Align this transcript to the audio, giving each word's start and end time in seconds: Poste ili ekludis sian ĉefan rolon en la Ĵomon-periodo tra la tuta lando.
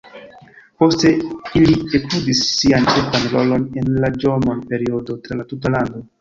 Poste 0.83 1.09
ili 1.59 1.75
ekludis 1.99 2.41
sian 2.47 2.87
ĉefan 2.95 3.27
rolon 3.35 3.69
en 3.83 3.93
la 4.05 4.11
Ĵomon-periodo 4.25 5.19
tra 5.29 5.39
la 5.43 5.47
tuta 5.55 5.75
lando. 5.77 6.05